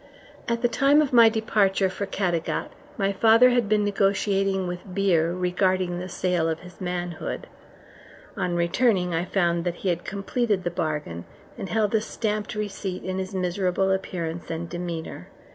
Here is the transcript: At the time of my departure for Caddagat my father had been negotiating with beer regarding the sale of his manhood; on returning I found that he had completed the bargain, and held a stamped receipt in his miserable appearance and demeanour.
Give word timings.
At 0.47 0.63
the 0.63 0.67
time 0.67 0.99
of 0.99 1.13
my 1.13 1.29
departure 1.29 1.87
for 1.87 2.07
Caddagat 2.07 2.71
my 2.97 3.13
father 3.13 3.51
had 3.51 3.69
been 3.69 3.83
negotiating 3.83 4.65
with 4.65 4.95
beer 4.95 5.31
regarding 5.31 5.99
the 5.99 6.09
sale 6.09 6.49
of 6.49 6.61
his 6.61 6.81
manhood; 6.81 7.45
on 8.35 8.55
returning 8.55 9.13
I 9.13 9.25
found 9.25 9.63
that 9.63 9.75
he 9.85 9.89
had 9.89 10.03
completed 10.03 10.63
the 10.63 10.71
bargain, 10.71 11.25
and 11.55 11.69
held 11.69 11.93
a 11.93 12.01
stamped 12.01 12.55
receipt 12.55 13.03
in 13.03 13.19
his 13.19 13.35
miserable 13.35 13.91
appearance 13.91 14.49
and 14.49 14.67
demeanour. 14.67 15.27